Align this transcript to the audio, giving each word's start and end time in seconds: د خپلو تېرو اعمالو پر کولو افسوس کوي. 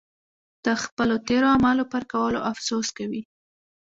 د 0.65 0.67
خپلو 0.83 1.15
تېرو 1.27 1.47
اعمالو 1.55 1.85
پر 1.91 2.03
کولو 2.11 2.39
افسوس 2.51 2.87
کوي. 2.97 3.21